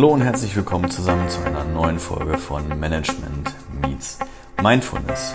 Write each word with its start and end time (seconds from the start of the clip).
Hallo 0.00 0.14
und 0.14 0.22
herzlich 0.22 0.56
willkommen 0.56 0.90
zusammen 0.90 1.28
zu 1.28 1.42
einer 1.42 1.62
neuen 1.62 1.98
Folge 1.98 2.38
von 2.38 2.66
Management 2.80 3.54
Meets 3.82 4.18
Mindfulness. 4.62 5.34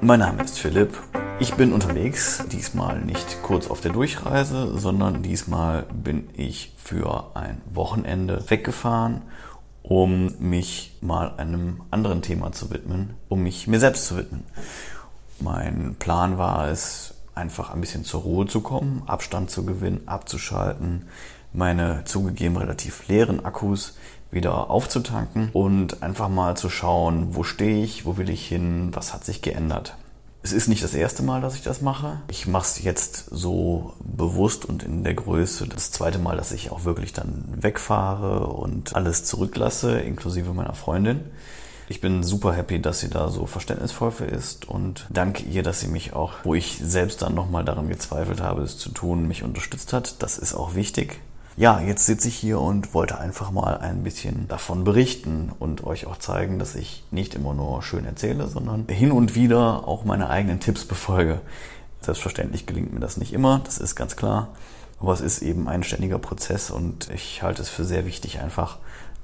Mein 0.00 0.20
Name 0.20 0.44
ist 0.44 0.60
Philipp. 0.60 0.96
Ich 1.40 1.54
bin 1.54 1.72
unterwegs, 1.72 2.44
diesmal 2.52 3.00
nicht 3.00 3.42
kurz 3.42 3.68
auf 3.68 3.80
der 3.80 3.90
Durchreise, 3.90 4.78
sondern 4.78 5.24
diesmal 5.24 5.86
bin 5.92 6.28
ich 6.34 6.72
für 6.76 7.32
ein 7.34 7.60
Wochenende 7.74 8.48
weggefahren, 8.48 9.22
um 9.82 10.36
mich 10.38 10.96
mal 11.00 11.34
einem 11.36 11.80
anderen 11.90 12.22
Thema 12.22 12.52
zu 12.52 12.70
widmen, 12.70 13.16
um 13.28 13.42
mich 13.42 13.66
mir 13.66 13.80
selbst 13.80 14.06
zu 14.06 14.16
widmen. 14.18 14.44
Mein 15.40 15.96
Plan 15.98 16.38
war 16.38 16.68
es, 16.68 17.14
einfach 17.34 17.70
ein 17.70 17.80
bisschen 17.80 18.04
zur 18.04 18.22
Ruhe 18.22 18.46
zu 18.46 18.60
kommen, 18.60 19.02
Abstand 19.06 19.50
zu 19.50 19.66
gewinnen, 19.66 20.06
abzuschalten, 20.06 21.06
meine 21.56 22.04
zugegeben 22.04 22.56
relativ 22.56 23.08
leeren 23.08 23.44
Akkus 23.44 23.96
wieder 24.30 24.70
aufzutanken 24.70 25.50
und 25.52 26.02
einfach 26.02 26.28
mal 26.28 26.56
zu 26.56 26.68
schauen, 26.68 27.34
wo 27.34 27.42
stehe 27.42 27.82
ich, 27.82 28.04
wo 28.04 28.16
will 28.16 28.28
ich 28.28 28.46
hin, 28.46 28.90
was 28.92 29.14
hat 29.14 29.24
sich 29.24 29.42
geändert. 29.42 29.96
Es 30.42 30.52
ist 30.52 30.68
nicht 30.68 30.84
das 30.84 30.94
erste 30.94 31.24
Mal, 31.24 31.40
dass 31.40 31.56
ich 31.56 31.62
das 31.62 31.80
mache. 31.80 32.20
Ich 32.30 32.46
mache 32.46 32.66
es 32.66 32.82
jetzt 32.82 33.26
so 33.32 33.94
bewusst 33.98 34.64
und 34.64 34.84
in 34.84 35.02
der 35.02 35.14
Größe. 35.14 35.66
Das 35.66 35.90
zweite 35.90 36.20
Mal, 36.20 36.36
dass 36.36 36.52
ich 36.52 36.70
auch 36.70 36.84
wirklich 36.84 37.12
dann 37.12 37.44
wegfahre 37.56 38.46
und 38.46 38.94
alles 38.94 39.24
zurücklasse, 39.24 39.98
inklusive 39.98 40.52
meiner 40.52 40.74
Freundin. 40.74 41.20
Ich 41.88 42.00
bin 42.00 42.22
super 42.22 42.52
happy, 42.52 42.80
dass 42.80 43.00
sie 43.00 43.08
da 43.08 43.28
so 43.28 43.46
verständnisvoll 43.46 44.10
für 44.10 44.24
ist 44.24 44.68
und 44.68 45.06
danke 45.08 45.44
ihr, 45.44 45.62
dass 45.62 45.80
sie 45.80 45.88
mich 45.88 46.12
auch, 46.12 46.34
wo 46.44 46.54
ich 46.54 46.78
selbst 46.80 47.22
dann 47.22 47.34
nochmal 47.34 47.64
daran 47.64 47.88
gezweifelt 47.88 48.40
habe, 48.40 48.62
es 48.62 48.76
zu 48.78 48.90
tun, 48.90 49.26
mich 49.26 49.42
unterstützt 49.42 49.92
hat. 49.92 50.22
Das 50.22 50.38
ist 50.38 50.54
auch 50.54 50.74
wichtig. 50.74 51.20
Ja, 51.58 51.80
jetzt 51.80 52.04
sitze 52.04 52.28
ich 52.28 52.36
hier 52.36 52.60
und 52.60 52.92
wollte 52.92 53.18
einfach 53.18 53.50
mal 53.50 53.78
ein 53.78 54.02
bisschen 54.02 54.46
davon 54.46 54.84
berichten 54.84 55.50
und 55.58 55.84
euch 55.84 56.06
auch 56.06 56.18
zeigen, 56.18 56.58
dass 56.58 56.74
ich 56.74 57.02
nicht 57.10 57.34
immer 57.34 57.54
nur 57.54 57.82
schön 57.82 58.04
erzähle, 58.04 58.46
sondern 58.46 58.86
hin 58.88 59.10
und 59.10 59.34
wieder 59.34 59.88
auch 59.88 60.04
meine 60.04 60.28
eigenen 60.28 60.60
Tipps 60.60 60.84
befolge. 60.84 61.40
Selbstverständlich 62.02 62.66
gelingt 62.66 62.92
mir 62.92 63.00
das 63.00 63.16
nicht 63.16 63.32
immer, 63.32 63.62
das 63.64 63.78
ist 63.78 63.96
ganz 63.96 64.16
klar. 64.16 64.48
Aber 65.00 65.14
es 65.14 65.22
ist 65.22 65.40
eben 65.40 65.66
ein 65.66 65.82
ständiger 65.82 66.18
Prozess 66.18 66.70
und 66.70 67.08
ich 67.08 67.42
halte 67.42 67.62
es 67.62 67.70
für 67.70 67.86
sehr 67.86 68.04
wichtig, 68.04 68.40
einfach 68.40 68.76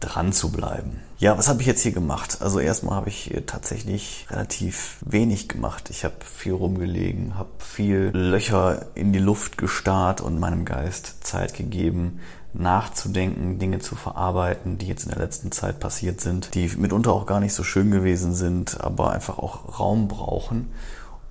dran 0.03 0.33
zu 0.33 0.51
bleiben. 0.51 1.01
Ja, 1.19 1.39
was 1.39 1.49
habe 1.49 1.61
ich 1.61 1.67
jetzt 1.67 1.83
hier 1.83 1.93
gemacht? 1.93 2.39
Also 2.41 2.59
erstmal 2.59 2.97
habe 2.97 3.09
ich 3.09 3.33
tatsächlich 3.47 4.27
relativ 4.31 4.99
wenig 5.05 5.49
gemacht. 5.49 5.89
Ich 5.91 6.05
habe 6.05 6.17
viel 6.25 6.53
rumgelegen, 6.53 7.39
habe 7.39 7.51
viel 7.59 8.11
Löcher 8.13 8.87
in 8.95 9.13
die 9.13 9.21
Luft 9.21 9.57
gestarrt 9.57 10.21
und 10.21 10.41
meinem 10.41 10.65
Geist 10.65 11.25
Zeit 11.25 11.55
gegeben, 11.55 12.21
nachzudenken, 12.53 13.59
Dinge 13.59 13.79
zu 13.79 13.95
verarbeiten, 13.95 14.79
die 14.79 14.89
jetzt 14.89 15.05
in 15.05 15.11
der 15.11 15.21
letzten 15.21 15.53
Zeit 15.53 15.81
passiert 15.81 16.21
sind, 16.21 16.55
die 16.55 16.69
mitunter 16.77 17.13
auch 17.13 17.27
gar 17.27 17.41
nicht 17.41 17.55
so 17.55 17.63
schön 17.63 17.91
gewesen 17.91 18.35
sind, 18.35 18.81
aber 18.81 19.13
einfach 19.13 19.39
auch 19.39 19.79
Raum 19.79 20.09
brauchen. 20.09 20.73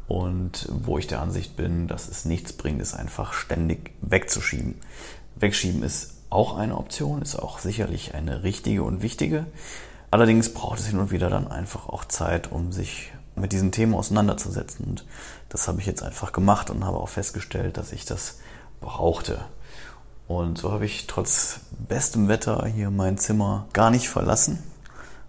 Und 0.08 0.68
wo 0.72 0.98
ich 0.98 1.08
der 1.08 1.22
Ansicht 1.22 1.56
bin, 1.56 1.88
dass 1.88 2.08
es 2.10 2.26
nichts 2.26 2.54
bringt, 2.54 2.82
ist 2.82 2.94
einfach 2.94 3.34
ständig 3.34 3.92
wegzuschieben. 4.02 4.76
Wegschieben 5.36 5.84
ist 5.84 6.16
auch 6.32 6.58
eine 6.58 6.78
Option, 6.78 7.22
ist 7.22 7.36
auch 7.36 7.60
sicherlich 7.60 8.16
eine 8.16 8.44
richtige 8.44 8.84
und 8.84 9.04
wichtige. 9.04 9.46
Allerdings 10.10 10.54
braucht 10.54 10.80
es 10.80 10.88
hin 10.88 11.00
und 11.00 11.12
wieder 11.12 11.30
dann 11.30 11.48
einfach 11.48 11.88
auch 11.88 12.06
Zeit, 12.06 12.52
um 12.52 12.72
sich 12.72 13.12
mit 13.36 13.52
diesen 13.52 13.72
Themen 13.72 13.94
auseinanderzusetzen. 13.94 14.86
Und 14.86 15.06
das 15.50 15.68
habe 15.68 15.80
ich 15.80 15.86
jetzt 15.86 16.04
einfach 16.04 16.32
gemacht 16.32 16.70
und 16.70 16.86
habe 16.86 16.98
auch 16.98 17.10
festgestellt, 17.10 17.78
dass 17.78 17.92
ich 17.92 18.06
das 18.06 18.40
brauchte. 18.80 19.40
Und 20.28 20.58
so 20.58 20.72
habe 20.72 20.86
ich 20.86 21.08
trotz 21.08 21.60
bestem 21.88 22.28
Wetter 22.28 22.66
hier 22.66 22.90
mein 22.90 23.18
Zimmer 23.18 23.68
gar 23.74 23.92
nicht 23.92 24.08
verlassen, 24.10 24.64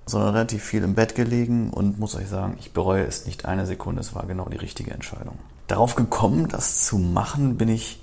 sondern 0.06 0.34
relativ 0.34 0.62
viel 0.62 0.84
im 0.84 0.94
Bett 0.94 1.14
gelegen 1.14 1.70
und 1.70 1.98
muss 1.98 2.14
euch 2.14 2.28
sagen, 2.28 2.56
ich 2.60 2.72
bereue 2.72 3.04
es 3.04 3.26
nicht 3.26 3.44
eine 3.44 3.66
Sekunde, 3.66 4.00
es 4.00 4.14
war 4.14 4.26
genau 4.26 4.48
die 4.48 4.58
richtige 4.58 4.92
Entscheidung. 4.92 5.38
Darauf 5.66 5.96
gekommen, 5.96 6.48
das 6.48 6.84
zu 6.84 6.98
machen, 6.98 7.56
bin 7.56 7.68
ich 7.68 8.00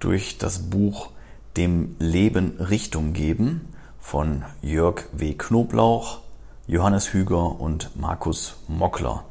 durch 0.00 0.38
das 0.38 0.70
Buch 0.70 1.10
dem 1.56 1.96
Leben 1.98 2.58
Richtung 2.60 3.12
geben 3.12 3.68
von 3.98 4.44
Jörg 4.62 5.04
W. 5.12 5.34
Knoblauch, 5.34 6.20
Johannes 6.66 7.12
Hüger 7.12 7.60
und 7.60 7.90
Markus 7.96 8.56
Mockler. 8.68 9.24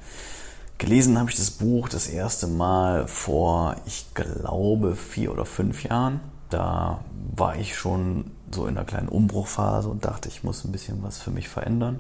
Gelesen 0.78 1.20
habe 1.20 1.30
ich 1.30 1.36
das 1.36 1.52
Buch 1.52 1.90
das 1.90 2.08
erste 2.08 2.48
Mal 2.48 3.08
vor, 3.08 3.76
ich 3.86 4.14
glaube, 4.14 4.96
vier 4.96 5.32
oder 5.32 5.46
fünf 5.46 5.84
Jahren. 5.84 6.22
Da 6.50 7.04
war 7.36 7.56
ich 7.58 7.78
schon 7.78 8.32
so 8.52 8.66
in 8.66 8.78
einer 8.78 8.86
kleinen 8.86 9.10
Umbruchphase 9.10 9.90
und 9.90 10.06
dachte, 10.06 10.30
ich 10.30 10.44
muss 10.44 10.64
ein 10.64 10.72
bisschen 10.72 11.04
was 11.04 11.22
für 11.22 11.32
mich 11.32 11.50
verändern. 11.50 12.00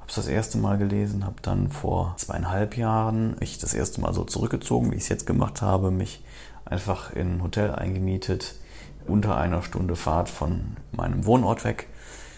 Habe 0.00 0.08
es 0.08 0.16
das 0.16 0.26
erste 0.26 0.58
Mal 0.58 0.78
gelesen, 0.78 1.24
habe 1.24 1.36
dann 1.42 1.70
vor 1.70 2.14
zweieinhalb 2.16 2.76
Jahren 2.76 3.36
mich 3.38 3.58
das 3.58 3.72
erste 3.72 4.00
Mal 4.00 4.12
so 4.12 4.24
zurückgezogen, 4.24 4.90
wie 4.90 4.96
ich 4.96 5.02
es 5.04 5.08
jetzt 5.08 5.26
gemacht 5.26 5.62
habe, 5.62 5.90
mich 5.90 6.24
einfach 6.64 7.12
in 7.12 7.36
ein 7.36 7.42
Hotel 7.42 7.70
eingemietet, 7.70 8.56
unter 9.08 9.36
einer 9.36 9.62
Stunde 9.62 9.96
Fahrt 9.96 10.28
von 10.28 10.76
meinem 10.92 11.26
Wohnort 11.26 11.64
weg. 11.64 11.88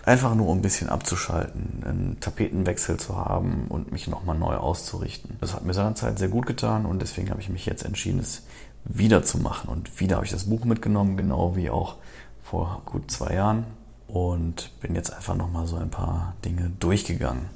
Einfach 0.04 0.34
nur 0.34 0.48
um 0.48 0.58
ein 0.58 0.62
bisschen 0.62 0.90
abzuschalten, 0.90 1.82
einen 1.84 2.20
Tapetenwechsel 2.20 2.98
zu 2.98 3.16
haben 3.16 3.66
und 3.68 3.90
mich 3.90 4.06
nochmal 4.06 4.36
neu 4.36 4.56
auszurichten. 4.56 5.38
Das 5.40 5.54
hat 5.54 5.64
mir 5.64 5.72
seinerzeit 5.72 6.18
sehr 6.18 6.28
gut 6.28 6.44
getan 6.44 6.84
und 6.84 7.00
deswegen 7.00 7.30
habe 7.30 7.40
ich 7.40 7.48
mich 7.48 7.64
jetzt 7.64 7.84
entschieden, 7.84 8.20
es 8.20 8.42
wieder 8.84 9.22
zu 9.22 9.38
machen. 9.38 9.70
Und 9.70 10.00
wieder 10.00 10.16
habe 10.16 10.26
ich 10.26 10.32
das 10.32 10.44
Buch 10.44 10.64
mitgenommen, 10.64 11.16
genau 11.16 11.56
wie 11.56 11.70
auch 11.70 11.96
vor 12.42 12.82
gut 12.84 13.10
zwei 13.10 13.34
Jahren. 13.34 13.64
Und 14.06 14.78
bin 14.80 14.94
jetzt 14.94 15.14
einfach 15.14 15.34
nochmal 15.34 15.66
so 15.66 15.76
ein 15.76 15.90
paar 15.90 16.34
Dinge 16.44 16.70
durchgegangen. 16.78 17.46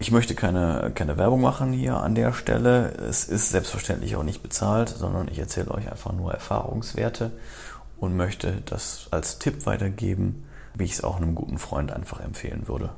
Ich 0.00 0.12
möchte 0.12 0.34
keine, 0.34 0.92
keine 0.94 1.16
Werbung 1.16 1.40
machen 1.40 1.72
hier 1.72 1.96
an 1.96 2.14
der 2.14 2.32
Stelle. 2.32 2.92
Es 3.08 3.24
ist 3.24 3.50
selbstverständlich 3.50 4.14
auch 4.14 4.22
nicht 4.22 4.42
bezahlt, 4.42 4.88
sondern 4.88 5.28
ich 5.28 5.38
erzähle 5.38 5.72
euch 5.72 5.90
einfach 5.90 6.12
nur 6.12 6.32
Erfahrungswerte 6.32 7.32
und 8.00 8.16
möchte 8.16 8.62
das 8.64 9.08
als 9.10 9.38
Tipp 9.38 9.66
weitergeben, 9.66 10.46
wie 10.74 10.84
ich 10.84 10.92
es 10.92 11.04
auch 11.04 11.16
einem 11.16 11.34
guten 11.34 11.58
Freund 11.58 11.92
einfach 11.92 12.20
empfehlen 12.20 12.68
würde. 12.68 12.90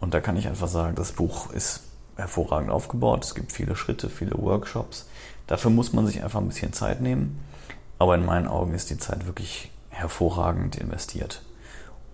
Und 0.00 0.14
da 0.14 0.20
kann 0.20 0.36
ich 0.36 0.48
einfach 0.48 0.68
sagen, 0.68 0.94
das 0.94 1.12
Buch 1.12 1.52
ist 1.52 1.82
hervorragend 2.16 2.70
aufgebaut. 2.70 3.24
Es 3.24 3.34
gibt 3.34 3.52
viele 3.52 3.76
Schritte, 3.76 4.08
viele 4.08 4.36
Workshops. 4.38 5.06
Dafür 5.46 5.70
muss 5.70 5.92
man 5.92 6.06
sich 6.06 6.22
einfach 6.22 6.40
ein 6.40 6.48
bisschen 6.48 6.72
Zeit 6.72 7.00
nehmen. 7.00 7.40
Aber 7.98 8.14
in 8.14 8.24
meinen 8.24 8.48
Augen 8.48 8.74
ist 8.74 8.90
die 8.90 8.98
Zeit 8.98 9.26
wirklich 9.26 9.70
hervorragend 9.90 10.76
investiert. 10.76 11.42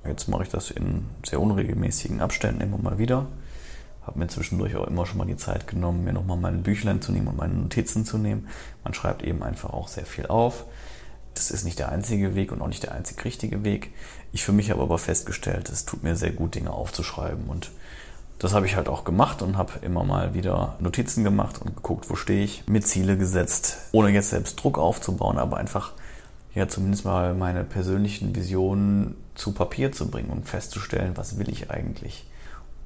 Jetzt 0.04 0.28
mache 0.28 0.42
ich 0.44 0.48
das 0.48 0.70
in 0.70 1.06
sehr 1.24 1.40
unregelmäßigen 1.40 2.20
Abständen 2.20 2.60
immer 2.60 2.78
mal 2.78 2.98
wieder. 2.98 3.26
Habe 4.02 4.18
mir 4.18 4.28
zwischendurch 4.28 4.76
auch 4.76 4.86
immer 4.86 5.06
schon 5.06 5.18
mal 5.18 5.26
die 5.26 5.36
Zeit 5.36 5.66
genommen, 5.66 6.04
mir 6.04 6.12
nochmal 6.12 6.36
mein 6.36 6.62
Büchlein 6.62 7.02
zu 7.02 7.12
nehmen 7.12 7.28
und 7.28 7.36
meine 7.36 7.54
Notizen 7.54 8.04
zu 8.04 8.18
nehmen. 8.18 8.48
Man 8.84 8.94
schreibt 8.94 9.22
eben 9.22 9.42
einfach 9.42 9.70
auch 9.70 9.88
sehr 9.88 10.06
viel 10.06 10.26
auf. 10.26 10.64
Das 11.38 11.52
ist 11.52 11.64
nicht 11.64 11.78
der 11.78 11.90
einzige 11.90 12.34
Weg 12.34 12.50
und 12.50 12.60
auch 12.60 12.66
nicht 12.66 12.82
der 12.82 12.92
einzig 12.92 13.24
richtige 13.24 13.62
Weg. 13.62 13.92
Ich 14.32 14.44
für 14.44 14.50
mich 14.50 14.72
habe 14.72 14.82
aber 14.82 14.98
festgestellt, 14.98 15.68
es 15.68 15.84
tut 15.84 16.02
mir 16.02 16.16
sehr 16.16 16.32
gut, 16.32 16.56
Dinge 16.56 16.72
aufzuschreiben. 16.72 17.44
Und 17.46 17.70
das 18.40 18.54
habe 18.54 18.66
ich 18.66 18.74
halt 18.74 18.88
auch 18.88 19.04
gemacht 19.04 19.40
und 19.40 19.56
habe 19.56 19.74
immer 19.82 20.02
mal 20.02 20.34
wieder 20.34 20.74
Notizen 20.80 21.22
gemacht 21.22 21.62
und 21.62 21.76
geguckt, 21.76 22.10
wo 22.10 22.16
stehe 22.16 22.42
ich, 22.42 22.64
mir 22.66 22.80
Ziele 22.80 23.16
gesetzt, 23.16 23.78
ohne 23.92 24.10
jetzt 24.10 24.30
selbst 24.30 24.62
Druck 24.62 24.78
aufzubauen, 24.78 25.38
aber 25.38 25.58
einfach 25.58 25.92
ja 26.56 26.66
zumindest 26.66 27.04
mal 27.04 27.34
meine 27.34 27.62
persönlichen 27.62 28.34
Visionen 28.34 29.14
zu 29.36 29.52
Papier 29.52 29.92
zu 29.92 30.10
bringen 30.10 30.30
und 30.30 30.48
festzustellen, 30.48 31.12
was 31.14 31.38
will 31.38 31.48
ich 31.48 31.70
eigentlich. 31.70 32.26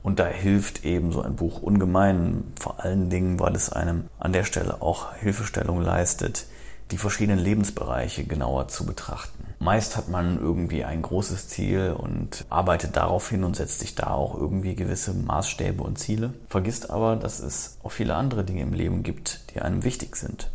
Und 0.03 0.19
da 0.19 0.27
hilft 0.27 0.85
eben 0.85 1.11
so 1.11 1.23
ein 1.23 1.37
Buch 1.37 1.63
ungemein, 1.63 2.45
vor 2.61 2.85
allen 2.85 3.09
Dingen, 3.09 3.41
weil 3.41 3.57
es 3.57 3.73
einem 3.73 4.05
an 4.19 4.35
der 4.35 4.45
Stelle 4.45 4.83
auch 4.83 5.15
Hilfestellung 5.15 5.81
leistet, 5.81 6.45
die 6.91 6.99
verschiedenen 6.99 7.39
Lebensbereiche 7.39 8.25
genauer 8.25 8.69
zu 8.69 8.85
betrachten. 8.85 9.43
Meist 9.59 9.97
hat 9.97 10.09
man 10.09 10.41
irgendwie 10.41 10.85
ein 10.85 11.03
großes 11.03 11.49
Ziel 11.49 11.95
und 11.97 12.45
arbeitet 12.51 12.97
darauf 12.97 13.31
hin 13.31 13.45
und 13.45 13.55
setzt 13.55 13.79
sich 13.79 13.95
da 13.95 14.09
auch 14.09 14.35
irgendwie 14.35 14.75
gewisse 14.75 15.15
Maßstäbe 15.15 15.83
und 15.83 15.99
Ziele, 15.99 16.35
vergisst 16.49 16.91
aber, 16.91 17.15
dass 17.15 17.39
es 17.39 17.79
auch 17.83 17.93
viele 17.93 18.17
andere 18.17 18.43
Dinge 18.43 18.63
im 18.63 18.73
Leben 18.73 19.05
gibt, 19.05 19.55
die 19.55 19.61
einem 19.61 19.85
wichtig 19.85 20.17
sind. 20.17 20.51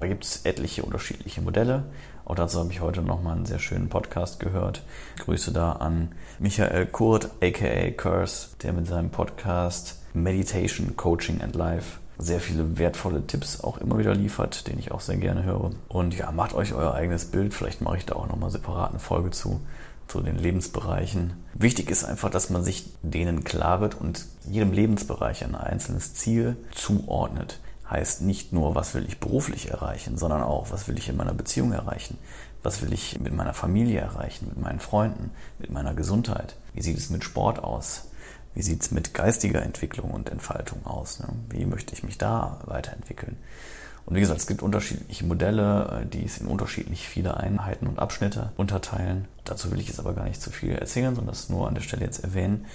Da 0.00 0.08
gibt 0.08 0.24
es 0.24 0.44
etliche 0.44 0.82
unterschiedliche 0.82 1.42
Modelle. 1.42 1.84
Auch 2.24 2.34
dazu 2.34 2.58
habe 2.58 2.72
ich 2.72 2.80
heute 2.80 3.02
nochmal 3.02 3.36
einen 3.36 3.46
sehr 3.46 3.60
schönen 3.60 3.88
Podcast 3.88 4.40
gehört. 4.40 4.82
Grüße 5.20 5.52
da 5.52 5.72
an 5.72 6.12
Michael 6.38 6.86
Kurt, 6.86 7.30
aka 7.40 7.90
Curse, 7.90 8.48
der 8.62 8.72
mit 8.72 8.86
seinem 8.86 9.10
Podcast 9.10 10.00
Meditation, 10.14 10.96
Coaching 10.96 11.40
and 11.40 11.54
Life 11.54 11.98
sehr 12.18 12.40
viele 12.40 12.78
wertvolle 12.78 13.26
Tipps 13.26 13.60
auch 13.60 13.78
immer 13.78 13.98
wieder 13.98 14.14
liefert, 14.14 14.68
den 14.68 14.78
ich 14.78 14.92
auch 14.92 15.00
sehr 15.00 15.16
gerne 15.16 15.44
höre. 15.44 15.70
Und 15.88 16.16
ja, 16.16 16.30
macht 16.30 16.54
euch 16.54 16.74
euer 16.74 16.94
eigenes 16.94 17.26
Bild. 17.26 17.54
Vielleicht 17.54 17.80
mache 17.80 17.96
ich 17.96 18.06
da 18.06 18.14
auch 18.14 18.28
nochmal 18.28 18.50
separat 18.50 18.90
eine 18.90 18.98
Folge 18.98 19.30
zu, 19.30 19.60
zu 20.08 20.20
den 20.20 20.36
Lebensbereichen. 20.36 21.32
Wichtig 21.54 21.90
ist 21.90 22.04
einfach, 22.04 22.30
dass 22.30 22.50
man 22.50 22.62
sich 22.62 22.92
denen 23.02 23.44
klar 23.44 23.80
wird 23.80 24.00
und 24.00 24.26
jedem 24.48 24.72
Lebensbereich 24.72 25.44
ein 25.44 25.54
einzelnes 25.54 26.14
Ziel 26.14 26.56
zuordnet. 26.72 27.60
Heißt 27.88 28.22
nicht 28.22 28.52
nur, 28.52 28.74
was 28.74 28.94
will 28.94 29.04
ich 29.06 29.20
beruflich 29.20 29.70
erreichen, 29.70 30.16
sondern 30.16 30.42
auch, 30.42 30.70
was 30.70 30.88
will 30.88 30.96
ich 30.98 31.08
in 31.08 31.16
meiner 31.16 31.34
Beziehung 31.34 31.72
erreichen, 31.72 32.16
Was 32.62 32.80
will 32.80 32.92
ich 32.92 33.18
mit 33.18 33.34
meiner 33.34 33.54
Familie 33.54 34.00
erreichen, 34.00 34.46
mit 34.48 34.60
meinen 34.60 34.78
Freunden, 34.78 35.30
mit 35.58 35.70
meiner 35.70 35.94
Gesundheit? 35.94 36.54
Wie 36.74 36.82
sieht 36.82 36.96
es 36.96 37.10
mit 37.10 37.24
Sport 37.24 37.58
aus? 37.58 38.04
Wie 38.54 38.62
sieht 38.62 38.82
es 38.82 38.90
mit 38.90 39.14
geistiger 39.14 39.62
Entwicklung 39.62 40.10
und 40.10 40.30
Entfaltung 40.30 40.84
aus? 40.84 41.20
Ne? 41.20 41.28
Wie 41.50 41.64
möchte 41.64 41.94
ich 41.94 42.02
mich 42.02 42.18
da 42.18 42.60
weiterentwickeln? 42.66 43.36
Und 44.04 44.16
wie 44.16 44.20
gesagt, 44.20 44.40
es 44.40 44.46
gibt 44.46 44.62
unterschiedliche 44.62 45.24
Modelle, 45.24 46.02
äh, 46.02 46.06
die 46.06 46.24
es 46.24 46.38
in 46.38 46.46
unterschiedlich 46.46 47.08
viele 47.08 47.36
Einheiten 47.36 47.86
und 47.86 47.98
Abschnitte 47.98 48.52
unterteilen. 48.56 49.26
Dazu 49.44 49.70
will 49.70 49.80
ich 49.80 49.88
jetzt 49.88 50.00
aber 50.00 50.12
gar 50.12 50.24
nicht 50.24 50.42
zu 50.42 50.50
viel 50.50 50.72
erzählen, 50.72 51.14
sondern 51.14 51.34
das 51.34 51.48
nur 51.48 51.68
an 51.68 51.74
der 51.74 51.82
Stelle 51.82 52.04
jetzt 52.04 52.22
erwähnen 52.22 52.66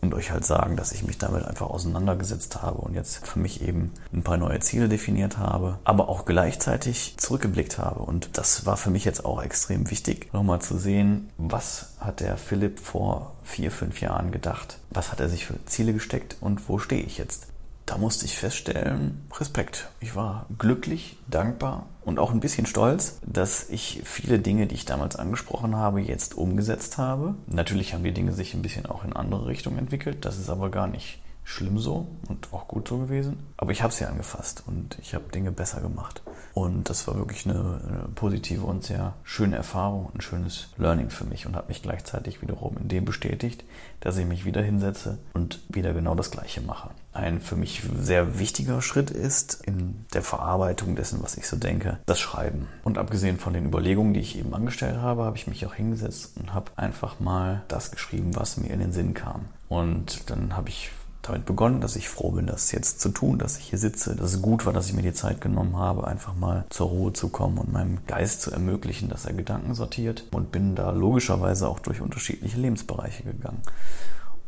und 0.00 0.14
euch 0.14 0.30
halt 0.30 0.44
sagen, 0.44 0.76
dass 0.76 0.92
ich 0.92 1.04
mich 1.04 1.18
damit 1.18 1.44
einfach 1.44 1.68
auseinandergesetzt 1.68 2.62
habe 2.62 2.78
und 2.78 2.94
jetzt 2.94 3.26
für 3.26 3.38
mich 3.38 3.62
eben 3.62 3.92
ein 4.12 4.22
paar 4.22 4.36
neue 4.36 4.60
Ziele 4.60 4.88
definiert 4.88 5.38
habe, 5.38 5.78
aber 5.84 6.08
auch 6.08 6.24
gleichzeitig 6.24 7.14
zurückgeblickt 7.18 7.78
habe. 7.78 8.00
Und 8.00 8.38
das 8.38 8.66
war 8.66 8.76
für 8.76 8.90
mich 8.90 9.04
jetzt 9.04 9.24
auch 9.24 9.42
extrem 9.42 9.90
wichtig, 9.90 10.32
nochmal 10.32 10.60
zu 10.60 10.78
sehen, 10.78 11.30
was 11.36 11.94
hat 12.00 12.20
der 12.20 12.36
Philipp 12.36 12.80
vor 12.80 13.32
vier, 13.42 13.70
fünf 13.70 14.00
Jahren 14.00 14.32
gedacht? 14.32 14.78
Was 14.90 15.12
hat 15.12 15.20
er 15.20 15.28
sich 15.28 15.46
für 15.46 15.64
Ziele 15.66 15.92
gesteckt 15.92 16.36
und 16.40 16.68
wo 16.68 16.78
stehe 16.78 17.02
ich 17.02 17.18
jetzt? 17.18 17.49
Da 17.90 17.98
musste 17.98 18.24
ich 18.24 18.36
feststellen, 18.36 19.20
Respekt. 19.36 19.88
Ich 19.98 20.14
war 20.14 20.46
glücklich, 20.56 21.16
dankbar 21.28 21.86
und 22.04 22.20
auch 22.20 22.30
ein 22.30 22.38
bisschen 22.38 22.66
stolz, 22.66 23.18
dass 23.26 23.68
ich 23.68 24.02
viele 24.04 24.38
Dinge, 24.38 24.68
die 24.68 24.76
ich 24.76 24.84
damals 24.84 25.16
angesprochen 25.16 25.74
habe, 25.74 26.00
jetzt 26.00 26.38
umgesetzt 26.38 26.98
habe. 26.98 27.34
Natürlich 27.48 27.92
haben 27.92 28.04
die 28.04 28.12
Dinge 28.12 28.32
sich 28.32 28.54
ein 28.54 28.62
bisschen 28.62 28.86
auch 28.86 29.02
in 29.02 29.12
andere 29.12 29.48
Richtungen 29.48 29.78
entwickelt. 29.78 30.24
Das 30.24 30.38
ist 30.38 30.50
aber 30.50 30.70
gar 30.70 30.86
nicht 30.86 31.18
schlimm 31.44 31.78
so 31.78 32.06
und 32.28 32.52
auch 32.52 32.68
gut 32.68 32.88
so 32.88 32.98
gewesen. 32.98 33.38
Aber 33.56 33.72
ich 33.72 33.82
habe 33.82 33.92
sie 33.92 34.04
angefasst 34.04 34.62
und 34.66 34.98
ich 35.00 35.14
habe 35.14 35.30
Dinge 35.32 35.50
besser 35.50 35.80
gemacht. 35.80 36.22
Und 36.54 36.90
das 36.90 37.06
war 37.06 37.16
wirklich 37.16 37.46
eine, 37.46 37.80
eine, 37.88 38.08
positive 38.14 38.64
und 38.64 38.84
sehr 38.84 39.14
schöne 39.22 39.56
Erfahrung, 39.56 40.10
ein 40.14 40.20
schönes 40.20 40.68
Learning 40.78 41.10
für 41.10 41.24
mich 41.24 41.46
und 41.46 41.54
hat 41.54 41.68
mich 41.68 41.82
gleichzeitig 41.82 42.42
wiederum 42.42 42.76
in 42.76 42.88
dem 42.88 43.04
bestätigt, 43.04 43.64
dass 44.00 44.16
ich 44.16 44.26
mich 44.26 44.44
wieder 44.44 44.62
hinsetze 44.62 45.18
und 45.32 45.60
wieder 45.68 45.92
genau 45.92 46.14
das 46.14 46.30
Gleiche 46.30 46.60
mache. 46.60 46.90
Ein 47.12 47.40
für 47.40 47.56
mich 47.56 47.82
sehr 47.98 48.38
wichtiger 48.38 48.82
Schritt 48.82 49.10
ist 49.10 49.62
in 49.64 50.06
der 50.12 50.22
Verarbeitung 50.22 50.96
dessen, 50.96 51.22
was 51.22 51.36
ich 51.36 51.46
so 51.46 51.56
denke, 51.56 51.98
das 52.06 52.20
Schreiben. 52.20 52.68
Und 52.84 52.98
abgesehen 52.98 53.38
von 53.38 53.52
den 53.52 53.66
Überlegungen, 53.66 54.14
die 54.14 54.20
ich 54.20 54.38
eben 54.38 54.54
angestellt 54.54 54.96
habe, 54.96 55.24
habe 55.24 55.36
ich 55.36 55.46
mich 55.46 55.66
auch 55.66 55.74
hingesetzt 55.74 56.32
und 56.38 56.54
habe 56.54 56.72
einfach 56.76 57.20
mal 57.20 57.62
das 57.68 57.90
geschrieben, 57.90 58.36
was 58.36 58.56
mir 58.56 58.70
in 58.70 58.80
den 58.80 58.92
Sinn 58.92 59.14
kam. 59.14 59.46
Und 59.68 60.30
dann 60.30 60.56
habe 60.56 60.68
ich 60.68 60.90
damit 61.22 61.44
begonnen, 61.44 61.80
dass 61.80 61.96
ich 61.96 62.08
froh 62.08 62.30
bin, 62.30 62.46
das 62.46 62.72
jetzt 62.72 63.00
zu 63.00 63.10
tun, 63.10 63.38
dass 63.38 63.58
ich 63.58 63.64
hier 63.64 63.78
sitze, 63.78 64.16
dass 64.16 64.34
es 64.34 64.42
gut 64.42 64.66
war, 64.66 64.72
dass 64.72 64.88
ich 64.88 64.94
mir 64.94 65.02
die 65.02 65.12
Zeit 65.12 65.40
genommen 65.40 65.76
habe, 65.76 66.06
einfach 66.06 66.34
mal 66.34 66.64
zur 66.70 66.88
Ruhe 66.88 67.12
zu 67.12 67.28
kommen 67.28 67.58
und 67.58 67.72
meinem 67.72 67.98
Geist 68.06 68.42
zu 68.42 68.50
ermöglichen, 68.50 69.08
dass 69.08 69.26
er 69.26 69.34
Gedanken 69.34 69.74
sortiert 69.74 70.24
und 70.32 70.50
bin 70.50 70.74
da 70.74 70.90
logischerweise 70.90 71.68
auch 71.68 71.78
durch 71.78 72.00
unterschiedliche 72.00 72.58
Lebensbereiche 72.58 73.24
gegangen. 73.24 73.62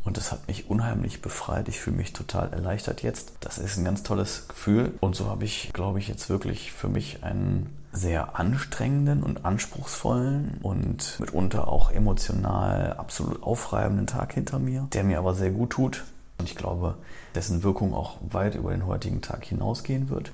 Und 0.04 0.16
das 0.16 0.32
hat 0.32 0.48
mich 0.48 0.68
unheimlich 0.68 1.22
befreit. 1.22 1.68
Ich 1.68 1.78
fühle 1.78 1.96
mich 1.96 2.12
total 2.12 2.52
erleichtert 2.52 3.02
jetzt. 3.02 3.34
Das 3.40 3.58
ist 3.58 3.76
ein 3.76 3.84
ganz 3.84 4.02
tolles 4.02 4.48
Gefühl. 4.48 4.94
Und 5.00 5.14
so 5.14 5.26
habe 5.26 5.44
ich, 5.44 5.70
glaube 5.72 6.00
ich, 6.00 6.08
jetzt 6.08 6.28
wirklich 6.28 6.72
für 6.72 6.88
mich 6.88 7.22
einen 7.22 7.70
sehr 7.92 8.38
anstrengenden 8.38 9.22
und 9.22 9.44
anspruchsvollen 9.44 10.58
und 10.62 11.20
mitunter 11.20 11.68
auch 11.68 11.90
emotional 11.90 12.94
absolut 12.94 13.42
aufreibenden 13.42 14.06
Tag 14.06 14.32
hinter 14.32 14.58
mir, 14.58 14.88
der 14.92 15.04
mir 15.04 15.18
aber 15.18 15.34
sehr 15.34 15.50
gut 15.50 15.70
tut, 15.70 16.02
und 16.42 16.48
ich 16.48 16.56
glaube, 16.56 16.96
dessen 17.36 17.62
Wirkung 17.62 17.94
auch 17.94 18.16
weit 18.28 18.56
über 18.56 18.72
den 18.72 18.84
heutigen 18.84 19.22
Tag 19.22 19.44
hinausgehen 19.44 20.10
wird. 20.10 20.32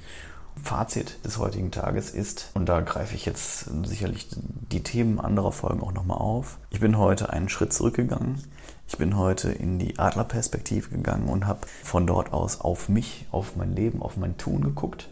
Fazit 0.56 1.22
des 1.22 1.36
heutigen 1.36 1.70
Tages 1.70 2.08
ist, 2.08 2.50
und 2.54 2.66
da 2.66 2.80
greife 2.80 3.14
ich 3.14 3.26
jetzt 3.26 3.66
sicherlich 3.84 4.26
die 4.32 4.82
Themen 4.82 5.20
anderer 5.20 5.52
Folgen 5.52 5.82
auch 5.82 5.92
nochmal 5.92 6.16
auf, 6.16 6.56
ich 6.70 6.80
bin 6.80 6.96
heute 6.96 7.28
einen 7.30 7.50
Schritt 7.50 7.74
zurückgegangen. 7.74 8.42
Ich 8.88 8.96
bin 8.96 9.18
heute 9.18 9.52
in 9.52 9.78
die 9.78 9.98
Adlerperspektive 9.98 10.88
gegangen 10.88 11.28
und 11.28 11.46
habe 11.46 11.66
von 11.84 12.06
dort 12.06 12.32
aus 12.32 12.62
auf 12.62 12.88
mich, 12.88 13.26
auf 13.30 13.54
mein 13.54 13.76
Leben, 13.76 14.00
auf 14.00 14.16
mein 14.16 14.38
Tun 14.38 14.62
geguckt. 14.62 15.10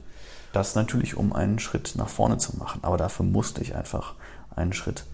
Das 0.55 0.75
natürlich, 0.75 1.19
um 1.19 1.35
einen 1.35 1.59
Schritt 1.59 1.93
nach 1.97 2.09
vorne 2.09 2.39
zu 2.39 2.57
machen. 2.57 2.79
Aber 2.81 2.97
dafür 2.97 3.27
musste 3.27 3.61
ich 3.61 3.77
einfach 3.77 4.15
einen 4.57 4.73
Schritt 4.73 5.05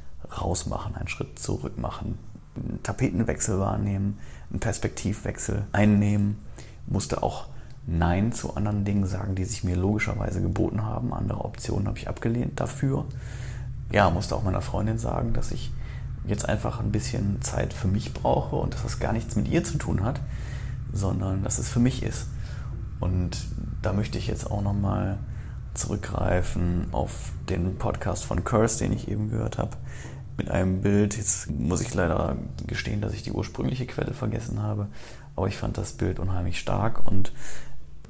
raus 0.40 0.66
machen, 0.66 0.94
einen 0.94 1.08
Schritt 1.08 1.40
zurück 1.40 1.76
machen, 1.76 2.20
einen 2.56 2.82
Tapetenwechsel 2.82 3.58
wahrnehmen, 3.58 4.18
einen 4.50 4.60
Perspektivwechsel 4.60 5.64
einnehmen, 5.72 6.38
musste 6.86 7.22
auch 7.22 7.46
Nein 7.86 8.32
zu 8.32 8.54
anderen 8.54 8.84
Dingen 8.84 9.06
sagen, 9.06 9.34
die 9.34 9.44
sich 9.44 9.64
mir 9.64 9.76
logischerweise 9.76 10.40
geboten 10.40 10.84
haben. 10.84 11.12
Andere 11.12 11.44
Optionen 11.44 11.88
habe 11.88 11.98
ich 11.98 12.08
abgelehnt 12.08 12.60
dafür. 12.60 13.04
Ja, 13.90 14.08
musste 14.10 14.36
auch 14.36 14.44
meiner 14.44 14.62
Freundin 14.62 14.98
sagen, 14.98 15.32
dass 15.32 15.50
ich 15.50 15.72
jetzt 16.26 16.48
einfach 16.48 16.78
ein 16.78 16.92
bisschen 16.92 17.42
Zeit 17.42 17.72
für 17.72 17.88
mich 17.88 18.14
brauche 18.14 18.56
und 18.56 18.74
dass 18.74 18.82
das 18.82 19.00
gar 19.00 19.12
nichts 19.12 19.34
mit 19.34 19.48
ihr 19.48 19.64
zu 19.64 19.78
tun 19.78 20.04
hat, 20.04 20.20
sondern 20.92 21.42
dass 21.42 21.58
es 21.58 21.68
für 21.68 21.80
mich 21.80 22.04
ist. 22.04 22.28
Und 23.00 23.36
da 23.82 23.92
möchte 23.92 24.16
ich 24.16 24.28
jetzt 24.28 24.48
auch 24.48 24.62
nochmal 24.62 25.18
zurückgreifen 25.74 26.86
auf 26.92 27.32
den 27.48 27.76
Podcast 27.76 28.24
von 28.24 28.44
Curse, 28.44 28.78
den 28.78 28.92
ich 28.92 29.08
eben 29.08 29.28
gehört 29.30 29.58
habe, 29.58 29.76
mit 30.36 30.50
einem 30.50 30.82
Bild. 30.82 31.16
Jetzt 31.16 31.50
muss 31.50 31.80
ich 31.80 31.94
leider 31.94 32.36
gestehen, 32.66 33.00
dass 33.00 33.14
ich 33.14 33.22
die 33.22 33.32
ursprüngliche 33.32 33.86
Quelle 33.86 34.14
vergessen 34.14 34.62
habe, 34.62 34.88
aber 35.36 35.48
ich 35.48 35.56
fand 35.56 35.78
das 35.78 35.92
Bild 35.92 36.18
unheimlich 36.18 36.58
stark 36.58 37.06
und 37.06 37.32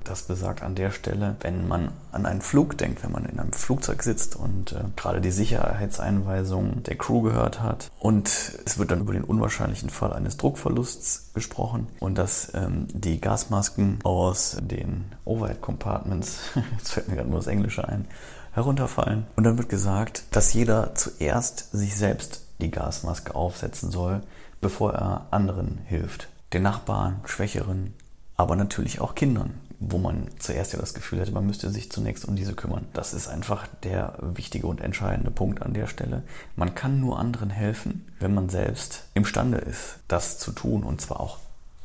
das 0.04 0.22
besagt 0.22 0.62
an 0.62 0.74
der 0.74 0.90
Stelle, 0.90 1.36
wenn 1.40 1.68
man 1.68 1.92
an 2.10 2.26
einen 2.26 2.40
Flug 2.40 2.76
denkt, 2.78 3.02
wenn 3.02 3.12
man 3.12 3.24
in 3.24 3.38
einem 3.38 3.52
Flugzeug 3.52 4.02
sitzt 4.02 4.36
und 4.36 4.72
äh, 4.72 4.84
gerade 4.96 5.20
die 5.20 5.30
Sicherheitseinweisungen 5.30 6.82
der 6.82 6.96
Crew 6.96 7.22
gehört 7.22 7.60
hat 7.60 7.90
und 7.98 8.28
es 8.64 8.78
wird 8.78 8.90
dann 8.90 9.00
über 9.00 9.12
den 9.12 9.24
unwahrscheinlichen 9.24 9.90
Fall 9.90 10.12
eines 10.12 10.36
Druckverlusts 10.36 11.30
gesprochen 11.34 11.86
und 12.00 12.18
dass 12.18 12.52
ähm, 12.54 12.88
die 12.92 13.20
Gasmasken 13.20 13.98
aus 14.02 14.56
den 14.60 15.04
Overhead 15.24 15.60
Compartments, 15.60 16.40
jetzt 16.78 16.92
fällt 16.92 17.08
mir 17.08 17.16
gerade 17.16 17.28
nur 17.28 17.38
das 17.38 17.46
Englische 17.46 17.86
ein, 17.86 18.06
herunterfallen. 18.52 19.26
Und 19.36 19.44
dann 19.44 19.58
wird 19.58 19.68
gesagt, 19.68 20.24
dass 20.30 20.52
jeder 20.52 20.94
zuerst 20.94 21.70
sich 21.72 21.96
selbst 21.96 22.46
die 22.60 22.70
Gasmaske 22.70 23.34
aufsetzen 23.34 23.90
soll, 23.90 24.22
bevor 24.60 24.94
er 24.94 25.26
anderen 25.30 25.78
hilft. 25.86 26.28
Den 26.52 26.62
Nachbarn, 26.62 27.20
Schwächeren, 27.24 27.94
aber 28.36 28.56
natürlich 28.56 29.00
auch 29.00 29.14
Kindern, 29.14 29.54
wo 29.80 29.98
man 29.98 30.28
zuerst 30.38 30.72
ja 30.72 30.78
das 30.78 30.94
Gefühl 30.94 31.20
hätte, 31.20 31.32
man 31.32 31.46
müsste 31.46 31.70
sich 31.70 31.90
zunächst 31.90 32.24
um 32.24 32.36
diese 32.36 32.54
kümmern. 32.54 32.86
Das 32.92 33.14
ist 33.14 33.28
einfach 33.28 33.66
der 33.82 34.14
wichtige 34.20 34.66
und 34.66 34.80
entscheidende 34.80 35.30
Punkt 35.30 35.62
an 35.62 35.74
der 35.74 35.86
Stelle. 35.86 36.22
Man 36.54 36.74
kann 36.74 37.00
nur 37.00 37.18
anderen 37.18 37.50
helfen, 37.50 38.06
wenn 38.20 38.34
man 38.34 38.48
selbst 38.48 39.04
imstande 39.14 39.58
ist, 39.58 39.98
das 40.08 40.38
zu 40.38 40.52
tun 40.52 40.84
und 40.84 41.00
zwar 41.00 41.20
auch 41.20 41.38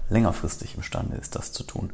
längerfristig 0.10 0.76
imstande 0.76 1.18
ist, 1.18 1.36
das 1.36 1.52
zu 1.52 1.64
tun. 1.64 1.92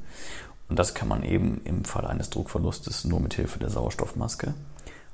Und 0.73 0.79
das 0.79 0.95
kann 0.95 1.07
man 1.07 1.21
eben 1.21 1.61
im 1.65 1.85
Fall 1.85 2.07
eines 2.07 2.31
Druckverlustes 2.31 3.05
nur 3.05 3.19
mit 3.19 3.35
Hilfe 3.35 3.59
der 3.59 3.69
Sauerstoffmaske. 3.69 4.55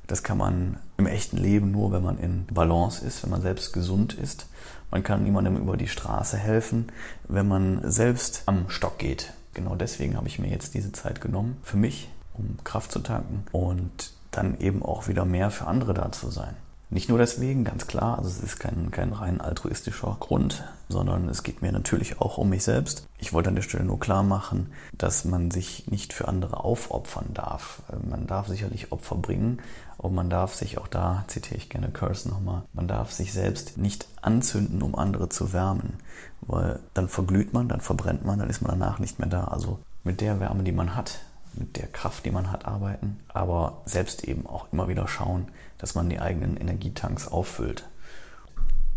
Das 0.08 0.24
kann 0.24 0.38
man 0.38 0.78
im 0.96 1.06
echten 1.06 1.36
Leben 1.36 1.72
nur, 1.72 1.92
wenn 1.92 2.02
man 2.02 2.18
in 2.18 2.46
Balance 2.46 3.06
ist, 3.06 3.24
wenn 3.24 3.30
man 3.30 3.42
selbst 3.42 3.74
gesund 3.74 4.14
ist. 4.14 4.48
Man 4.90 5.04
kann 5.04 5.22
niemandem 5.22 5.58
über 5.58 5.76
die 5.76 5.90
Straße 5.90 6.38
helfen, 6.38 6.90
wenn 7.28 7.50
man 7.50 7.82
selbst 7.92 8.44
am 8.46 8.70
Stock 8.70 9.00
geht. 9.00 9.34
Genau 9.54 9.76
deswegen 9.76 10.16
habe 10.16 10.30
ich 10.30 10.40
mir 10.40 10.50
jetzt 10.50 10.76
diese 10.76 10.94
Zeit 10.94 11.20
genommen 11.20 11.58
für 11.62 11.76
mich, 11.76 12.08
um 12.36 12.56
Kraft 12.64 12.94
zu 12.94 13.00
tanken 13.00 13.44
und 13.52 14.14
dann 14.32 14.62
eben 14.62 14.82
auch 14.82 15.10
wieder 15.10 15.26
mehr 15.26 15.52
für 15.52 15.68
andere 15.68 15.94
da 15.94 16.10
zu 16.14 16.30
sein. 16.30 16.56
Nicht 16.92 17.08
nur 17.08 17.20
deswegen, 17.20 17.66
ganz 17.66 17.86
klar, 17.86 18.18
also 18.18 18.30
es 18.30 18.42
ist 18.42 18.60
kein, 18.60 18.90
kein 18.90 19.14
rein 19.14 19.42
altruistischer 19.42 20.18
Grund, 20.20 20.64
sondern 20.88 21.30
es 21.30 21.44
geht 21.44 21.62
mir 21.62 21.72
natürlich 21.72 22.20
auch 22.20 22.40
um 22.40 22.50
mich 22.50 22.64
selbst. 22.64 23.08
Ich 23.20 23.32
wollte 23.32 23.50
an 23.50 23.56
der 23.56 23.62
Stelle 23.62 23.84
nur 23.84 24.00
klar 24.00 24.24
machen, 24.24 24.72
dass 24.98 25.24
man 25.24 25.52
sich 25.52 25.88
nicht 25.92 26.14
für 26.14 26.28
andere 26.28 26.64
aufopfern 26.64 27.32
darf. 27.36 27.84
Man 28.10 28.26
darf 28.26 28.48
sicherlich 28.48 28.92
Opfer 28.92 29.18
bringen, 29.18 29.60
aber 30.00 30.10
man 30.10 30.32
darf 30.32 30.56
sich, 30.56 30.80
auch 30.80 30.88
da 30.88 31.26
zitiere 31.28 31.58
ich 31.58 31.70
gerne 31.70 31.90
Curse 31.90 32.28
nochmal, 32.28 32.64
man 32.74 32.88
darf 32.88 33.12
sich 33.12 33.34
selbst 33.34 33.78
nicht 33.78 34.08
anzünden, 34.24 34.82
um 34.82 34.96
andere 34.96 35.30
zu 35.30 35.54
wärmen, 35.54 35.94
weil 36.42 36.80
dann 36.96 37.08
verglüht 37.08 37.54
man, 37.54 37.68
dann 37.68 37.82
verbrennt 37.82 38.26
man, 38.26 38.40
dann 38.40 38.50
ist 38.50 38.62
man 38.62 38.80
danach 38.80 38.98
nicht 38.98 39.20
mehr 39.20 39.30
da. 39.30 39.44
Also 39.44 39.78
mit 40.04 40.22
der 40.22 40.40
Wärme, 40.40 40.64
die 40.64 40.72
man 40.72 40.96
hat, 40.96 41.20
mit 41.54 41.78
der 41.78 41.88
Kraft, 41.88 42.26
die 42.26 42.32
man 42.32 42.52
hat, 42.52 42.66
arbeiten, 42.66 43.20
aber 43.28 43.82
selbst 43.86 44.24
eben 44.24 44.46
auch 44.48 44.72
immer 44.72 44.88
wieder 44.88 45.08
schauen, 45.08 45.48
dass 45.78 45.96
man 45.96 46.10
die 46.10 46.20
eigenen 46.20 46.58
Energietanks 46.58 47.28
auffüllt. 47.28 47.88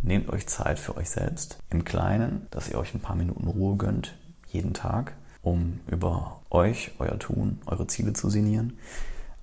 Nehmt 0.02 0.28
euch 0.30 0.48
Zeit 0.48 0.78
für 0.78 0.96
euch 0.96 1.10
selbst 1.10 1.58
im 1.70 1.84
Kleinen, 1.84 2.46
dass 2.50 2.68
ihr 2.68 2.78
euch 2.78 2.92
ein 2.92 3.00
paar 3.00 3.16
Minuten 3.16 3.46
Ruhe 3.46 3.76
gönnt, 3.76 4.16
jeden 4.48 4.74
Tag, 4.74 5.14
um 5.42 5.80
über 5.86 6.40
euch, 6.50 6.90
euer 6.98 7.18
Tun, 7.18 7.60
eure 7.66 7.86
Ziele 7.86 8.12
zu 8.12 8.28
sinnieren. 8.28 8.78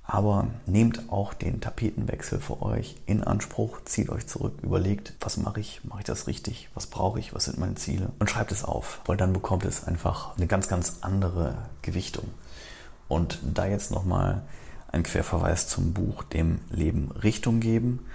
Aber 0.03 0.47
nehmt 0.65 1.11
auch 1.11 1.35
den 1.35 1.61
Tapetenwechsel 1.61 2.39
für 2.39 2.63
euch 2.63 2.95
in 3.05 3.23
Anspruch, 3.23 3.83
zieht 3.85 4.09
euch 4.09 4.25
zurück, 4.25 4.57
überlegt, 4.63 5.13
was 5.19 5.37
mache 5.37 5.59
ich, 5.59 5.81
mache 5.83 5.99
ich 5.99 6.05
das 6.05 6.25
richtig, 6.25 6.67
was 6.73 6.87
brauche 6.87 7.19
ich, 7.19 7.35
was 7.35 7.45
sind 7.45 7.59
meine 7.59 7.75
Ziele 7.75 8.11
und 8.17 8.29
schreibt 8.29 8.51
es 8.51 8.63
auf, 8.63 9.01
weil 9.05 9.17
dann 9.17 9.33
bekommt 9.33 9.65
es 9.65 9.83
einfach 9.83 10.35
eine 10.35 10.47
ganz, 10.47 10.67
ganz 10.67 10.97
andere 11.01 11.57
Gewichtung. 11.83 12.25
Und 13.09 13.39
da 13.43 13.65
jetzt 13.65 13.91
nochmal 13.91 14.43
ein 14.91 15.03
Querverweis 15.03 15.67
zum 15.67 15.93
Buch 15.93 16.23
Dem 16.23 16.61
Leben 16.69 17.11
Richtung 17.11 17.59
geben. 17.59 18.05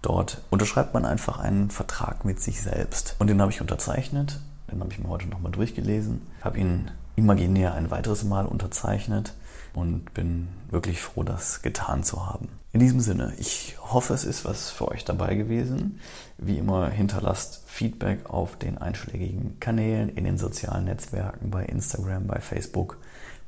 Dort 0.00 0.42
unterschreibt 0.50 0.94
man 0.94 1.04
einfach 1.04 1.38
einen 1.38 1.70
Vertrag 1.70 2.24
mit 2.24 2.40
sich 2.40 2.62
selbst. 2.62 3.16
Und 3.18 3.28
den 3.28 3.42
habe 3.42 3.52
ich 3.52 3.60
unterzeichnet. 3.60 4.40
Den 4.70 4.80
habe 4.80 4.92
ich 4.92 4.98
mir 4.98 5.08
heute 5.08 5.28
nochmal 5.28 5.52
durchgelesen. 5.52 6.22
Habe 6.40 6.58
ihn 6.58 6.90
imaginär 7.16 7.74
ein 7.74 7.90
weiteres 7.90 8.24
Mal 8.24 8.46
unterzeichnet 8.46 9.34
und 9.74 10.14
bin 10.14 10.48
wirklich 10.70 11.00
froh, 11.00 11.22
das 11.22 11.62
getan 11.62 12.02
zu 12.02 12.26
haben. 12.26 12.48
In 12.72 12.80
diesem 12.80 13.00
Sinne, 13.00 13.32
ich 13.38 13.76
hoffe, 13.80 14.14
es 14.14 14.24
ist 14.24 14.44
was 14.44 14.70
für 14.70 14.88
euch 14.88 15.04
dabei 15.04 15.34
gewesen. 15.34 16.00
Wie 16.38 16.58
immer 16.58 16.88
hinterlasst 16.88 17.62
Feedback 17.66 18.28
auf 18.28 18.56
den 18.56 18.78
einschlägigen 18.78 19.58
Kanälen, 19.60 20.08
in 20.08 20.24
den 20.24 20.38
sozialen 20.38 20.84
Netzwerken, 20.84 21.50
bei 21.50 21.64
Instagram, 21.64 22.26
bei 22.26 22.40
Facebook. 22.40 22.98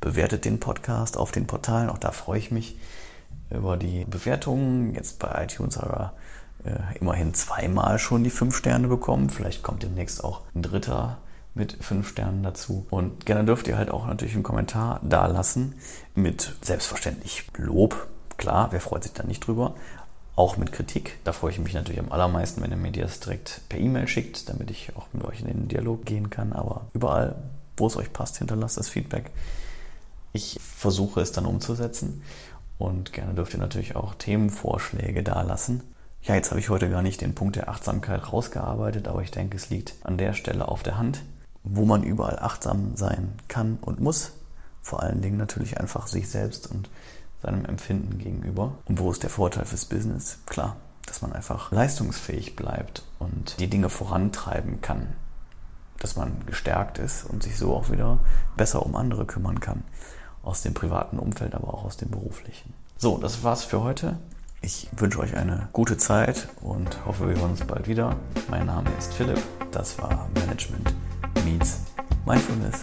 Bewertet 0.00 0.44
den 0.44 0.60
Podcast 0.60 1.16
auf 1.16 1.32
den 1.32 1.46
Portalen, 1.46 1.90
auch 1.90 1.98
da 1.98 2.12
freue 2.12 2.38
ich 2.38 2.50
mich 2.50 2.76
über 3.50 3.76
die 3.76 4.04
Bewertungen. 4.04 4.94
Jetzt 4.94 5.18
bei 5.18 5.44
iTunes 5.44 5.78
aber 5.78 6.12
äh, 6.64 6.98
immerhin 6.98 7.34
zweimal 7.34 7.98
schon 7.98 8.24
die 8.24 8.30
fünf 8.30 8.56
Sterne 8.56 8.88
bekommen. 8.88 9.30
Vielleicht 9.30 9.62
kommt 9.62 9.82
demnächst 9.82 10.22
auch 10.22 10.42
ein 10.54 10.62
dritter 10.62 11.18
mit 11.54 11.76
fünf 11.80 12.08
Sternen 12.08 12.42
dazu. 12.42 12.86
Und 12.90 13.26
gerne 13.26 13.44
dürft 13.44 13.68
ihr 13.68 13.76
halt 13.76 13.90
auch 13.90 14.06
natürlich 14.06 14.34
einen 14.34 14.42
Kommentar 14.42 15.00
da 15.02 15.26
lassen 15.26 15.74
mit 16.14 16.54
selbstverständlich 16.62 17.44
Lob. 17.56 18.08
Klar, 18.36 18.68
wer 18.70 18.80
freut 18.80 19.02
sich 19.02 19.12
da 19.12 19.24
nicht 19.24 19.46
drüber? 19.46 19.74
Auch 20.36 20.56
mit 20.56 20.70
Kritik. 20.70 21.18
Da 21.24 21.32
freue 21.32 21.50
ich 21.50 21.58
mich 21.58 21.74
natürlich 21.74 21.98
am 21.98 22.12
allermeisten, 22.12 22.62
wenn 22.62 22.70
ihr 22.70 22.76
mir 22.76 22.92
das 22.92 23.18
direkt 23.18 23.62
per 23.68 23.80
E-Mail 23.80 24.06
schickt, 24.06 24.48
damit 24.48 24.70
ich 24.70 24.92
auch 24.94 25.08
mit 25.12 25.24
euch 25.24 25.40
in 25.40 25.48
den 25.48 25.68
Dialog 25.68 26.04
gehen 26.04 26.30
kann. 26.30 26.52
Aber 26.52 26.86
überall, 26.92 27.34
wo 27.76 27.88
es 27.88 27.96
euch 27.96 28.12
passt, 28.12 28.38
hinterlasst 28.38 28.76
das 28.76 28.88
Feedback. 28.88 29.32
Ich 30.38 30.60
versuche 30.60 31.20
es 31.20 31.32
dann 31.32 31.46
umzusetzen. 31.46 32.22
Und 32.78 33.12
gerne 33.12 33.34
dürft 33.34 33.54
ihr 33.54 33.60
natürlich 33.60 33.96
auch 33.96 34.14
Themenvorschläge 34.14 35.24
da 35.24 35.42
lassen. 35.42 35.82
Ja, 36.22 36.36
jetzt 36.36 36.50
habe 36.50 36.60
ich 36.60 36.70
heute 36.70 36.88
gar 36.88 37.02
nicht 37.02 37.20
den 37.20 37.34
Punkt 37.34 37.56
der 37.56 37.68
Achtsamkeit 37.68 38.32
rausgearbeitet, 38.32 39.08
aber 39.08 39.22
ich 39.22 39.32
denke, 39.32 39.56
es 39.56 39.70
liegt 39.70 39.94
an 40.04 40.16
der 40.16 40.34
Stelle 40.34 40.68
auf 40.68 40.82
der 40.82 40.96
Hand 40.96 41.22
wo 41.70 41.84
man 41.84 42.02
überall 42.02 42.38
achtsam 42.38 42.96
sein 42.96 43.34
kann 43.48 43.78
und 43.80 44.00
muss. 44.00 44.32
Vor 44.82 45.02
allen 45.02 45.20
Dingen 45.20 45.36
natürlich 45.36 45.78
einfach 45.78 46.06
sich 46.06 46.30
selbst 46.30 46.70
und 46.70 46.88
seinem 47.42 47.64
Empfinden 47.64 48.18
gegenüber. 48.18 48.78
Und 48.86 48.98
wo 48.98 49.10
ist 49.10 49.22
der 49.22 49.30
Vorteil 49.30 49.64
fürs 49.64 49.84
Business? 49.84 50.38
Klar, 50.46 50.76
dass 51.06 51.22
man 51.22 51.32
einfach 51.32 51.70
leistungsfähig 51.70 52.56
bleibt 52.56 53.04
und 53.18 53.58
die 53.60 53.68
Dinge 53.68 53.90
vorantreiben 53.90 54.80
kann. 54.80 55.08
Dass 55.98 56.16
man 56.16 56.46
gestärkt 56.46 56.98
ist 56.98 57.24
und 57.24 57.42
sich 57.42 57.58
so 57.58 57.74
auch 57.74 57.90
wieder 57.90 58.20
besser 58.56 58.84
um 58.86 58.94
andere 58.96 59.26
kümmern 59.26 59.60
kann. 59.60 59.82
Aus 60.42 60.62
dem 60.62 60.74
privaten 60.74 61.18
Umfeld, 61.18 61.54
aber 61.54 61.74
auch 61.74 61.84
aus 61.84 61.96
dem 61.96 62.10
beruflichen. 62.10 62.72
So, 62.96 63.18
das 63.18 63.42
war's 63.44 63.64
für 63.64 63.82
heute. 63.82 64.18
Ich 64.60 64.88
wünsche 64.96 65.20
euch 65.20 65.36
eine 65.36 65.68
gute 65.72 65.96
Zeit 65.96 66.48
und 66.60 67.04
hoffe, 67.06 67.28
wir 67.28 67.36
hören 67.36 67.50
uns 67.50 67.64
bald 67.64 67.86
wieder. 67.86 68.16
Mein 68.50 68.66
Name 68.66 68.90
ist 68.98 69.14
Philipp. 69.14 69.40
Das 69.70 69.98
war 69.98 70.28
Management 70.34 70.94
meets 71.44 71.80
mindfulness. 72.26 72.82